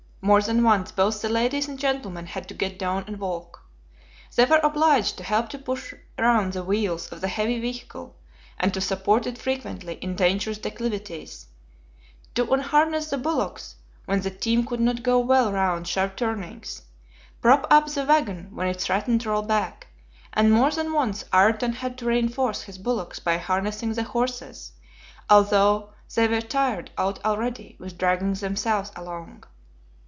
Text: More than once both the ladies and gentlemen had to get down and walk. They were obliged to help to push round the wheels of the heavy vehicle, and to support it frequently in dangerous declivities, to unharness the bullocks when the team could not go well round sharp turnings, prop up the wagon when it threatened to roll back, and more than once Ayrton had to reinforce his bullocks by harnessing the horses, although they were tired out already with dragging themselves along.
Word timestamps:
More 0.23 0.43
than 0.43 0.61
once 0.63 0.91
both 0.91 1.19
the 1.23 1.29
ladies 1.29 1.67
and 1.67 1.79
gentlemen 1.79 2.27
had 2.27 2.47
to 2.49 2.53
get 2.53 2.77
down 2.77 3.05
and 3.07 3.19
walk. 3.19 3.63
They 4.35 4.45
were 4.45 4.59
obliged 4.61 5.17
to 5.17 5.23
help 5.23 5.49
to 5.49 5.57
push 5.57 5.95
round 6.15 6.53
the 6.53 6.63
wheels 6.63 7.11
of 7.11 7.21
the 7.21 7.27
heavy 7.27 7.59
vehicle, 7.59 8.15
and 8.59 8.71
to 8.71 8.81
support 8.81 9.25
it 9.25 9.39
frequently 9.39 9.95
in 9.95 10.15
dangerous 10.15 10.59
declivities, 10.59 11.47
to 12.35 12.47
unharness 12.53 13.09
the 13.09 13.17
bullocks 13.17 13.77
when 14.05 14.21
the 14.21 14.29
team 14.29 14.63
could 14.63 14.79
not 14.79 15.01
go 15.01 15.17
well 15.17 15.51
round 15.51 15.87
sharp 15.87 16.15
turnings, 16.17 16.83
prop 17.41 17.65
up 17.71 17.87
the 17.87 18.05
wagon 18.05 18.51
when 18.53 18.67
it 18.67 18.79
threatened 18.79 19.21
to 19.21 19.29
roll 19.31 19.41
back, 19.41 19.87
and 20.33 20.51
more 20.51 20.69
than 20.69 20.93
once 20.93 21.25
Ayrton 21.33 21.73
had 21.73 21.97
to 21.97 22.05
reinforce 22.05 22.61
his 22.61 22.77
bullocks 22.77 23.17
by 23.17 23.37
harnessing 23.37 23.93
the 23.93 24.03
horses, 24.03 24.73
although 25.31 25.89
they 26.13 26.27
were 26.27 26.41
tired 26.41 26.91
out 26.95 27.17
already 27.25 27.75
with 27.79 27.97
dragging 27.97 28.35
themselves 28.35 28.91
along. 28.95 29.45